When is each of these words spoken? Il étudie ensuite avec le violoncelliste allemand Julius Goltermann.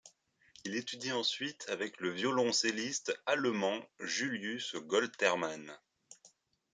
Il 0.65 0.75
étudie 0.75 1.11
ensuite 1.11 1.63
avec 1.69 1.99
le 1.99 2.09
violoncelliste 2.09 3.13
allemand 3.27 3.85
Julius 3.99 4.73
Goltermann. 4.75 5.77